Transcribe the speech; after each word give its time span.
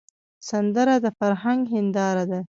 سندره 0.49 0.95
د 1.05 1.07
فرهنګ 1.19 1.61
هنداره 1.75 2.23
ده 2.29 2.39